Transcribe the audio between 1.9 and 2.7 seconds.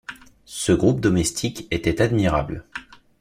admirable.